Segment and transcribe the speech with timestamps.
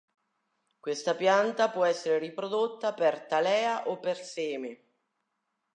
[0.79, 4.83] Questa pianta può essere riprodotta per talea o per seme.